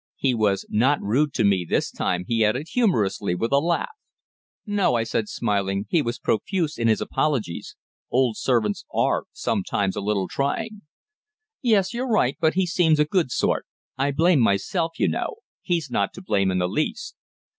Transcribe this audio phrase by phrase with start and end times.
[0.15, 3.93] He was not rude to me this time," he added humorously, with a laugh.
[4.65, 5.85] "No," I said, smiling.
[5.89, 7.75] "He was profuse in his apologies.
[8.09, 10.81] Old servants are sometimes a little trying."
[11.61, 12.35] "Yes, you're right.
[12.39, 13.67] But he seems a good sort.
[13.95, 15.35] I blame myself, you know.
[15.61, 17.15] He's not to blame in the least."